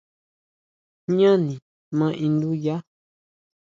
Jñáni 1.13 1.55
ma 1.97 2.07
induya. 2.25 2.75